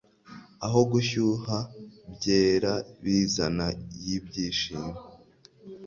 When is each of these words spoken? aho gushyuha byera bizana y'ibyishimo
aho 0.65 0.79
gushyuha 0.91 1.57
byera 2.13 2.73
bizana 3.03 3.67
y'ibyishimo 4.05 4.93